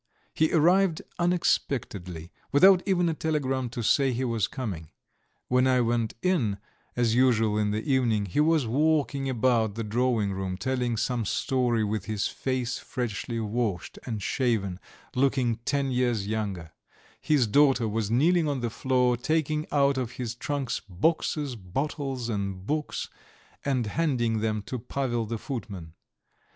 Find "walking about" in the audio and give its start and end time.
8.65-9.75